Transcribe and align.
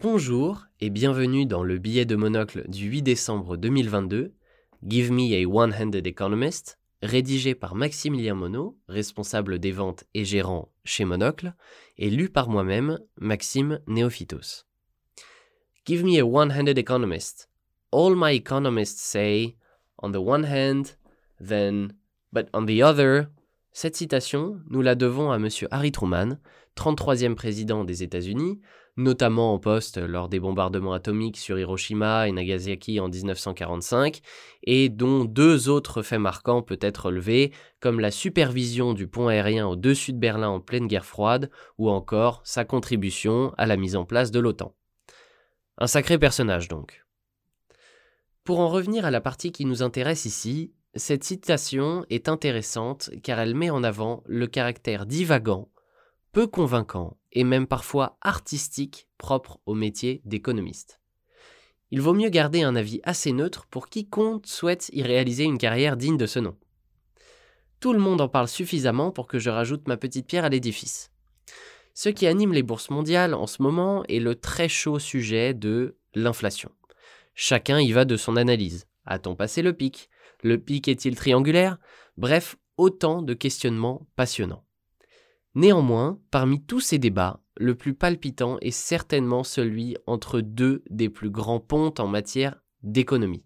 Bonjour 0.00 0.68
et 0.80 0.90
bienvenue 0.90 1.44
dans 1.44 1.64
le 1.64 1.78
billet 1.78 2.04
de 2.04 2.14
monocle 2.14 2.62
du 2.68 2.86
8 2.86 3.02
décembre 3.02 3.56
2022, 3.56 4.32
Give 4.86 5.10
Me 5.10 5.34
a 5.34 5.44
One-Handed 5.44 6.06
Economist, 6.06 6.78
rédigé 7.02 7.56
par 7.56 7.74
Maximilien 7.74 8.36
Monod, 8.36 8.74
responsable 8.86 9.58
des 9.58 9.72
ventes 9.72 10.04
et 10.14 10.24
gérant 10.24 10.70
chez 10.84 11.04
Monocle, 11.04 11.52
et 11.96 12.10
lu 12.10 12.28
par 12.28 12.48
moi-même, 12.48 13.00
Maxime 13.20 13.80
Néophytos. 13.88 14.66
Give 15.84 16.04
me 16.04 16.20
a 16.20 16.24
one-handed 16.24 16.78
economist. 16.78 17.48
All 17.90 18.14
my 18.14 18.30
economists 18.36 19.00
say, 19.00 19.56
on 20.00 20.12
the 20.12 20.20
one 20.20 20.44
hand, 20.44 20.96
then, 21.40 21.92
but 22.32 22.46
on 22.52 22.66
the 22.66 22.84
other. 22.84 23.32
Cette 23.72 23.96
citation, 23.96 24.60
nous 24.70 24.82
la 24.82 24.94
devons 24.94 25.30
à 25.30 25.36
M. 25.36 25.48
Harry 25.70 25.92
Truman, 25.92 26.38
33e 26.76 27.34
président 27.34 27.84
des 27.84 28.02
États-Unis, 28.02 28.60
notamment 28.96 29.54
en 29.54 29.58
poste 29.58 29.98
lors 29.98 30.28
des 30.28 30.40
bombardements 30.40 30.92
atomiques 30.92 31.36
sur 31.36 31.58
Hiroshima 31.58 32.28
et 32.28 32.32
Nagasaki 32.32 32.98
en 32.98 33.08
1945, 33.08 34.20
et 34.64 34.88
dont 34.88 35.24
deux 35.24 35.68
autres 35.68 36.02
faits 36.02 36.20
marquants 36.20 36.62
peuvent 36.62 36.78
être 36.80 37.06
relevés, 37.06 37.52
comme 37.80 38.00
la 38.00 38.10
supervision 38.10 38.94
du 38.94 39.06
pont 39.06 39.28
aérien 39.28 39.68
au-dessus 39.68 40.12
de 40.12 40.18
Berlin 40.18 40.48
en 40.48 40.60
pleine 40.60 40.88
guerre 40.88 41.06
froide, 41.06 41.50
ou 41.78 41.88
encore 41.90 42.40
sa 42.44 42.64
contribution 42.64 43.54
à 43.56 43.66
la 43.66 43.76
mise 43.76 43.94
en 43.94 44.04
place 44.04 44.32
de 44.32 44.40
l'OTAN. 44.40 44.74
Un 45.78 45.86
sacré 45.86 46.18
personnage 46.18 46.66
donc. 46.66 47.04
Pour 48.42 48.58
en 48.58 48.68
revenir 48.68 49.04
à 49.04 49.12
la 49.12 49.20
partie 49.20 49.52
qui 49.52 49.64
nous 49.64 49.82
intéresse 49.82 50.24
ici, 50.24 50.72
cette 50.94 51.24
citation 51.24 52.04
est 52.10 52.28
intéressante 52.28 53.10
car 53.22 53.38
elle 53.38 53.54
met 53.54 53.70
en 53.70 53.84
avant 53.84 54.22
le 54.26 54.46
caractère 54.46 55.06
divagant, 55.06 55.68
peu 56.32 56.46
convaincant 56.46 57.16
et 57.32 57.44
même 57.44 57.66
parfois 57.66 58.16
artistique 58.20 59.08
propre 59.18 59.60
au 59.66 59.74
métier 59.74 60.22
d'économiste. 60.24 61.00
Il 61.90 62.00
vaut 62.00 62.14
mieux 62.14 62.28
garder 62.28 62.62
un 62.62 62.76
avis 62.76 63.00
assez 63.04 63.32
neutre 63.32 63.66
pour 63.66 63.88
quiconque 63.88 64.46
souhaite 64.46 64.90
y 64.92 65.02
réaliser 65.02 65.44
une 65.44 65.58
carrière 65.58 65.96
digne 65.96 66.16
de 66.16 66.26
ce 66.26 66.38
nom. 66.38 66.56
Tout 67.80 67.92
le 67.92 68.00
monde 68.00 68.20
en 68.20 68.28
parle 68.28 68.48
suffisamment 68.48 69.12
pour 69.12 69.26
que 69.26 69.38
je 69.38 69.50
rajoute 69.50 69.86
ma 69.88 69.96
petite 69.96 70.26
pierre 70.26 70.44
à 70.44 70.48
l'édifice. 70.48 71.10
Ce 71.94 72.08
qui 72.08 72.26
anime 72.26 72.52
les 72.52 72.62
bourses 72.62 72.90
mondiales 72.90 73.34
en 73.34 73.46
ce 73.46 73.62
moment 73.62 74.04
est 74.04 74.20
le 74.20 74.34
très 74.34 74.68
chaud 74.68 74.98
sujet 74.98 75.54
de 75.54 75.96
l'inflation. 76.14 76.70
Chacun 77.34 77.78
y 77.78 77.92
va 77.92 78.04
de 78.04 78.16
son 78.16 78.36
analyse. 78.36 78.87
A-t-on 79.08 79.34
passé 79.34 79.62
le 79.62 79.72
pic? 79.72 80.10
Le 80.42 80.58
pic 80.58 80.86
est-il 80.86 81.16
triangulaire? 81.16 81.78
Bref, 82.18 82.56
autant 82.76 83.22
de 83.22 83.32
questionnements 83.32 84.06
passionnants. 84.16 84.64
Néanmoins, 85.54 86.20
parmi 86.30 86.62
tous 86.62 86.80
ces 86.80 86.98
débats, 86.98 87.40
le 87.56 87.74
plus 87.74 87.94
palpitant 87.94 88.58
est 88.60 88.70
certainement 88.70 89.44
celui 89.44 89.96
entre 90.06 90.42
deux 90.42 90.84
des 90.90 91.08
plus 91.08 91.30
grands 91.30 91.58
pontes 91.58 92.00
en 92.00 92.06
matière 92.06 92.62
d'économie. 92.82 93.44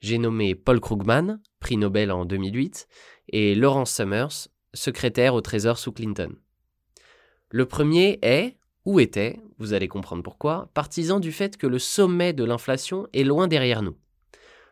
J'ai 0.00 0.18
nommé 0.18 0.54
Paul 0.54 0.80
Krugman, 0.80 1.40
prix 1.58 1.76
Nobel 1.76 2.12
en 2.12 2.24
2008, 2.24 2.86
et 3.30 3.56
Lawrence 3.56 3.90
Summers, 3.90 4.48
secrétaire 4.72 5.34
au 5.34 5.40
Trésor 5.40 5.78
sous 5.78 5.90
Clinton. 5.90 6.32
Le 7.50 7.66
premier 7.66 8.20
est, 8.22 8.56
ou 8.84 9.00
était, 9.00 9.40
vous 9.58 9.72
allez 9.72 9.88
comprendre 9.88 10.22
pourquoi, 10.22 10.70
partisan 10.74 11.18
du 11.18 11.32
fait 11.32 11.56
que 11.56 11.66
le 11.66 11.80
sommet 11.80 12.32
de 12.32 12.44
l'inflation 12.44 13.08
est 13.12 13.24
loin 13.24 13.48
derrière 13.48 13.82
nous. 13.82 13.96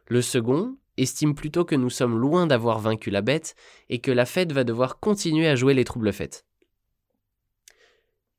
Le 0.07 0.23
second 0.23 0.77
estime 0.97 1.35
plutôt 1.35 1.65
que 1.65 1.75
nous 1.75 1.91
sommes 1.91 2.19
loin 2.19 2.47
d'avoir 2.47 2.79
vaincu 2.79 3.11
la 3.11 3.23
bête 3.23 3.55
et 3.89 4.01
que 4.01 4.11
la 4.11 4.27
Fed 4.27 4.53
va 4.53 4.65
devoir 4.65 5.01
continuer 5.01 5.49
à 5.49 5.57
jouer 5.57 5.75
les 5.75 5.85
troubles 5.85 6.13
faites. 6.13 6.47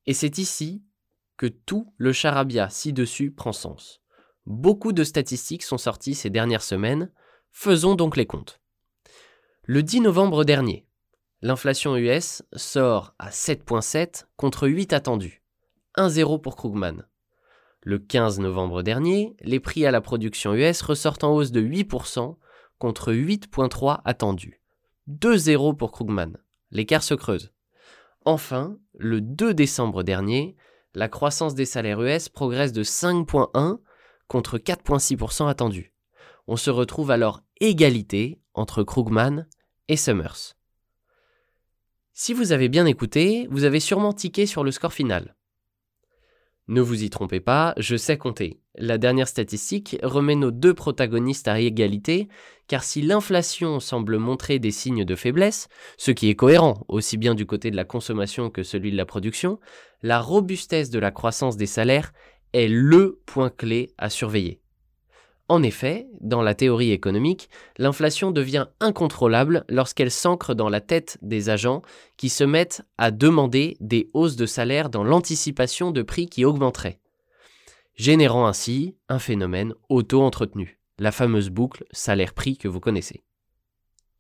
Et 0.06 0.14
c'est 0.14 0.38
ici 0.38 0.84
que 1.38 1.48
tout 1.48 1.94
le 1.98 2.14
charabia 2.14 2.70
ci-dessus 2.70 3.32
prend 3.32 3.52
sens. 3.52 4.02
Beaucoup 4.46 4.94
de 4.94 5.04
statistiques 5.04 5.64
sont 5.64 5.78
sorties 5.78 6.14
ces 6.14 6.30
dernières 6.30 6.62
semaines, 6.62 7.12
faisons 7.52 7.96
donc 7.96 8.16
les 8.16 8.28
comptes. 8.28 8.62
Le 9.64 9.82
10 9.82 10.02
novembre 10.02 10.44
dernier, 10.44 10.86
l'inflation 11.42 11.98
US 11.98 12.44
sort 12.54 13.16
à 13.18 13.32
7,7 13.32 14.26
contre 14.38 14.68
8 14.68 14.94
attendus. 14.94 15.42
1-0 15.98 16.42
pour 16.42 16.56
Krugman. 16.56 17.08
Le 17.86 18.00
15 18.00 18.40
novembre 18.40 18.82
dernier, 18.82 19.36
les 19.42 19.60
prix 19.60 19.86
à 19.86 19.92
la 19.92 20.02
production 20.02 20.56
US 20.56 20.82
ressortent 20.82 21.24
en 21.24 21.36
hausse 21.36 21.52
de 21.52 21.62
8% 21.62 22.36
contre 22.80 23.14
8,3 23.14 24.02
attendus. 24.06 24.60
2-0 25.08 25.78
pour 25.78 25.92
Krugman. 25.92 26.36
L'écart 26.72 27.04
se 27.04 27.14
creuse. 27.14 27.54
Enfin, 28.26 28.80
le 28.98 29.22
2 29.22 29.54
décembre 29.54 30.02
dernier, 30.02 30.56
la 30.96 31.08
croissance 31.10 31.54
des 31.54 31.66
salaires 31.66 32.02
US 32.02 32.28
progresse 32.28 32.74
de 32.74 32.84
5,1 32.84 33.78
contre 34.28 34.58
4,6% 34.58 35.48
attendu. 35.48 35.94
On 36.48 36.56
se 36.56 36.72
retrouve 36.72 37.12
alors 37.12 37.44
égalité 37.62 38.42
entre 38.56 38.82
Krugman 38.82 39.48
et 39.90 39.96
Summers. 39.96 40.56
Si 42.14 42.34
vous 42.34 42.52
avez 42.52 42.68
bien 42.68 42.88
écouté, 42.88 43.48
vous 43.52 43.64
avez 43.64 43.80
sûrement 43.80 44.14
tiqué 44.14 44.48
sur 44.48 44.64
le 44.64 44.72
score 44.72 44.94
final. 44.94 45.35
Ne 46.68 46.82
vous 46.82 47.04
y 47.04 47.12
trompez 47.12 47.40
pas, 47.40 47.76
je 47.78 47.96
sais 47.96 48.18
compter. 48.18 48.60
La 48.76 48.98
dernière 48.98 49.28
statistique 49.28 49.98
remet 50.02 50.34
nos 50.36 50.50
deux 50.50 50.74
protagonistes 50.74 51.48
à 51.48 51.60
égalité, 51.60 52.28
car 52.68 52.84
si 52.84 53.04
l'inflation 53.04 53.80
semble 53.80 54.18
montrer 54.18 54.58
des 54.58 54.72
signes 54.72 55.06
de 55.06 55.16
faiblesse, 55.16 55.68
ce 55.98 56.10
qui 56.10 56.30
est 56.30 56.36
cohérent 56.36 56.84
aussi 56.88 57.18
bien 57.18 57.36
du 57.36 57.46
côté 57.46 57.70
de 57.70 57.76
la 57.76 57.86
consommation 57.86 58.50
que 58.50 58.64
celui 58.64 58.92
de 58.92 58.98
la 58.98 59.06
production, 59.06 59.60
la 60.02 60.20
robustesse 60.20 60.90
de 60.90 60.98
la 60.98 61.12
croissance 61.12 61.56
des 61.56 61.68
salaires 61.68 62.14
est 62.54 62.68
LE 62.68 63.20
point 63.28 63.52
clé 63.52 63.92
à 64.00 64.10
surveiller. 64.10 64.60
En 65.48 65.62
effet, 65.62 66.08
dans 66.22 66.42
la 66.42 66.56
théorie 66.56 66.92
économique, 66.92 67.50
l'inflation 67.78 68.32
devient 68.32 68.66
incontrôlable 68.80 69.64
lorsqu'elle 69.70 70.10
s'ancre 70.10 70.56
dans 70.56 70.70
la 70.70 70.82
tête 70.82 71.20
des 71.22 71.50
agents 71.50 71.84
qui 72.18 72.30
se 72.30 72.44
mettent 72.44 72.82
à 72.98 73.12
demander 73.12 73.78
des 73.80 74.10
hausses 74.14 74.38
de 74.38 74.48
salaire 74.48 74.90
dans 74.90 75.04
l'anticipation 75.04 75.92
de 75.92 76.02
prix 76.02 76.28
qui 76.28 76.46
augmenteraient, 76.46 77.00
générant 77.94 78.48
ainsi 78.48 78.96
un 79.08 79.20
phénomène 79.20 79.76
auto-entretenu, 79.90 80.80
la 80.98 81.12
fameuse 81.12 81.52
boucle 81.52 81.86
salaire-prix 81.92 82.58
que 82.58 82.68
vous 82.68 82.80
connaissez. 82.80 83.24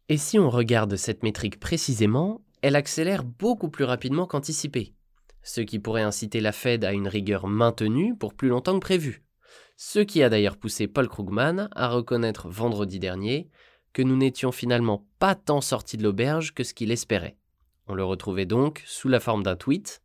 Et 0.09 0.17
si 0.17 0.37
on 0.37 0.51
regarde 0.51 0.95
cette 0.95 1.23
métrique 1.23 1.59
précisément, 1.59 2.41
elle 2.61 2.75
accélère 2.75 3.23
beaucoup 3.23 3.69
plus 3.69 3.83
rapidement 3.83 4.27
qu'anticipé, 4.27 4.93
ce 5.41 5.61
qui 5.61 5.79
pourrait 5.79 6.03
inciter 6.03 6.39
la 6.39 6.51
Fed 6.51 6.85
à 6.85 6.93
une 6.93 7.07
rigueur 7.07 7.47
maintenue 7.47 8.15
pour 8.15 8.35
plus 8.35 8.49
longtemps 8.49 8.75
que 8.75 8.85
prévu 8.85 9.24
ce 9.75 9.99
qui 9.99 10.23
a 10.23 10.29
d'ailleurs 10.29 10.57
poussé 10.57 10.87
Paul 10.87 11.07
Krugman 11.07 11.69
à 11.75 11.89
reconnaître 11.89 12.49
vendredi 12.49 12.99
dernier 12.99 13.49
que 13.93 14.01
nous 14.01 14.17
n'étions 14.17 14.51
finalement 14.51 15.05
pas 15.19 15.35
tant 15.35 15.61
sortis 15.61 15.97
de 15.97 16.03
l'auberge 16.03 16.53
que 16.53 16.63
ce 16.63 16.73
qu'il 16.73 16.91
espérait. 16.91 17.37
On 17.87 17.93
le 17.93 18.03
retrouvait 18.03 18.45
donc 18.45 18.83
sous 18.85 19.09
la 19.09 19.19
forme 19.19 19.43
d'un 19.43 19.55
tweet 19.55 20.01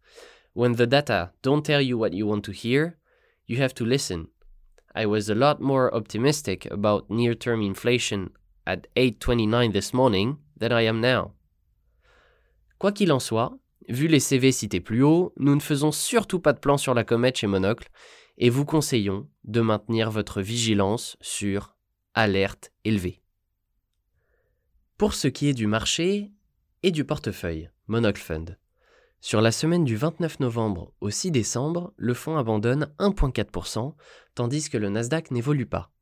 When 0.55 0.75
the 0.75 0.83
data 0.83 1.33
don't 1.43 1.63
tell 1.63 1.83
you 1.83 1.97
what 1.97 2.11
you 2.11 2.29
want 2.29 2.43
to 2.43 2.53
hear, 2.53 2.95
you 3.49 3.61
have 3.61 3.75
to 3.75 3.85
listen. 3.85 4.27
I 4.95 5.07
was 5.07 5.31
a 5.31 5.35
lot 5.35 5.61
more 5.61 5.95
optimistic 5.95 6.67
about 6.71 7.09
near 7.09 7.35
term 7.37 7.63
inflation 7.63 8.31
at 8.67 8.89
8.29 8.97 9.73
this 9.73 9.95
morning 9.95 10.37
than 10.59 10.73
I 10.73 10.87
am 10.87 11.01
now. 11.01 11.33
Quoi 12.79 12.93
qu'il 12.93 13.13
en 13.13 13.21
soit, 13.21 13.57
vu 13.89 14.09
les 14.09 14.21
CV 14.21 14.51
cités 14.53 14.81
plus 14.81 15.03
haut, 15.03 15.33
nous 15.37 15.55
ne 15.55 15.61
faisons 15.61 15.93
surtout 15.93 16.41
pas 16.41 16.53
de 16.53 16.59
plan 16.59 16.77
sur 16.77 16.95
la 16.95 17.05
comète 17.05 17.37
chez 17.37 17.47
Monocle 17.47 17.89
et 18.41 18.49
vous 18.49 18.65
conseillons 18.65 19.29
de 19.45 19.61
maintenir 19.61 20.11
votre 20.11 20.41
vigilance 20.41 21.19
sur 21.21 21.77
alerte 22.15 22.73
élevée. 22.85 23.23
Pour 24.97 25.13
ce 25.13 25.29
qui 25.29 25.49
est 25.49 25.55
du 25.55 25.67
marché 25.67 26.33
et 26.83 26.91
du 26.91 27.05
portefeuille, 27.05 27.71
Monocle 27.87 28.23
Fund. 28.23 28.57
Sur 29.21 29.43
la 29.43 29.53
semaine 29.53 29.85
du 29.85 29.97
29 29.97 30.41
novembre 30.41 30.95
au 31.03 31.11
6 31.11 31.31
décembre, 31.31 31.93
le 31.99 32.15
fonds 32.15 32.39
abandonne 32.39 32.91
1,4%, 32.99 33.95
tandis 34.35 34.71
que 34.71 34.79
le 34.79 34.89
Nasdaq 34.89 35.31
n'évolue 35.31 35.67
pas. 35.67 35.93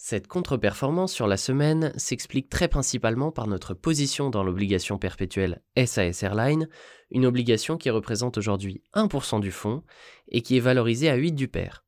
Cette 0.00 0.28
contre-performance 0.28 1.12
sur 1.12 1.26
la 1.26 1.36
semaine 1.36 1.92
s'explique 1.96 2.48
très 2.48 2.68
principalement 2.68 3.32
par 3.32 3.48
notre 3.48 3.74
position 3.74 4.30
dans 4.30 4.44
l'obligation 4.44 4.96
perpétuelle 4.96 5.60
SAS 5.76 6.22
Airline, 6.22 6.68
une 7.10 7.26
obligation 7.26 7.76
qui 7.76 7.90
représente 7.90 8.38
aujourd'hui 8.38 8.80
1% 8.94 9.40
du 9.40 9.50
fonds 9.50 9.82
et 10.28 10.40
qui 10.40 10.56
est 10.56 10.60
valorisée 10.60 11.10
à 11.10 11.16
8 11.16 11.32
du 11.32 11.48
pair. 11.48 11.84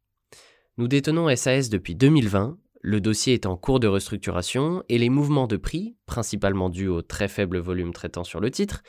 Nous 0.77 0.89
détenons 0.89 1.35
SAS 1.37 1.71
depuis 1.71 1.95
2020, 1.95 2.59
le 2.83 3.01
dossier 3.01 3.35
est 3.35 3.47
en 3.47 3.57
cours 3.57 3.79
de 3.79 3.87
restructuration 3.87 4.83
et 4.89 4.99
les 4.99 5.09
mouvements 5.09 5.47
de 5.47 5.57
prix, 5.57 5.97
principalement 6.07 6.69
dus 6.69 6.89
au 6.89 7.03
très 7.03 7.29
faible 7.29 7.59
volume 7.59 7.93
traitant 7.93 8.25
sur 8.25 8.41
le 8.41 8.51
titre, 8.51 8.83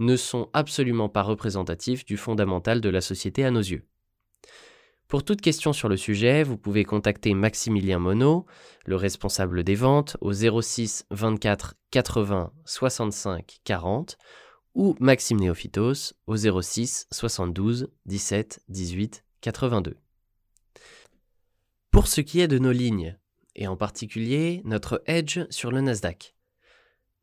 ne 0.00 0.16
sont 0.16 0.50
absolument 0.52 1.08
pas 1.08 1.22
représentatifs 1.22 2.04
du 2.04 2.18
fondamental 2.18 2.82
de 2.82 2.90
la 2.90 3.00
société 3.00 3.42
à 3.42 3.50
nos 3.50 3.60
yeux. 3.60 3.86
Pour 5.08 5.24
toute 5.24 5.40
question 5.40 5.72
sur 5.72 5.88
le 5.88 5.96
sujet, 5.96 6.42
vous 6.42 6.58
pouvez 6.58 6.84
contacter 6.84 7.32
Maximilien 7.32 8.00
Monod, 8.00 8.42
le 8.86 8.96
responsable 8.96 9.62
des 9.62 9.76
ventes, 9.76 10.16
au 10.20 10.32
06 10.32 11.06
24 11.12 11.74
80 11.92 12.52
65 12.64 13.58
40 13.62 14.18
ou 14.74 14.96
Maxime 14.98 15.38
Néophytos 15.38 16.14
au 16.26 16.36
06 16.36 17.06
72 17.12 17.88
17 18.06 18.64
18 18.68 19.24
82. 19.42 19.96
Pour 21.92 22.08
ce 22.08 22.20
qui 22.20 22.40
est 22.40 22.48
de 22.48 22.58
nos 22.58 22.72
lignes, 22.72 23.16
et 23.54 23.68
en 23.68 23.76
particulier 23.76 24.60
notre 24.64 25.02
hedge 25.06 25.38
sur 25.50 25.70
le 25.70 25.82
Nasdaq, 25.82 26.34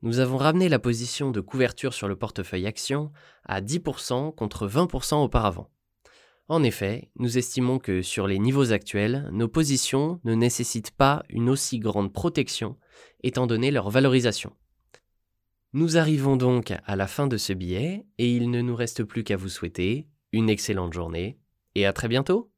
nous 0.03 0.19
avons 0.19 0.37
ramené 0.37 0.69
la 0.69 0.79
position 0.79 1.31
de 1.31 1.41
couverture 1.41 1.93
sur 1.93 2.07
le 2.07 2.15
portefeuille 2.15 2.65
action 2.65 3.11
à 3.43 3.59
10% 3.61 4.33
contre 4.33 4.69
20% 4.69 5.15
auparavant. 5.15 5.69
En 6.49 6.61
effet, 6.61 7.09
nous 7.17 7.37
estimons 7.37 7.79
que 7.79 8.01
sur 8.01 8.27
les 8.27 8.37
niveaux 8.37 8.73
actuels, 8.73 9.29
nos 9.31 9.47
positions 9.47 10.19
ne 10.23 10.35
nécessitent 10.35 10.91
pas 10.91 11.23
une 11.29 11.49
aussi 11.49 11.79
grande 11.79 12.13
protection 12.13 12.77
étant 13.23 13.47
donné 13.47 13.71
leur 13.71 13.89
valorisation. 13.89 14.53
Nous 15.71 15.97
arrivons 15.97 16.35
donc 16.35 16.73
à 16.85 16.95
la 16.95 17.07
fin 17.07 17.27
de 17.27 17.37
ce 17.37 17.53
billet 17.53 18.05
et 18.19 18.29
il 18.29 18.51
ne 18.51 18.61
nous 18.61 18.75
reste 18.75 19.03
plus 19.03 19.23
qu'à 19.23 19.37
vous 19.37 19.49
souhaiter 19.49 20.07
une 20.31 20.49
excellente 20.49 20.93
journée 20.93 21.39
et 21.75 21.85
à 21.85 21.93
très 21.93 22.07
bientôt. 22.07 22.52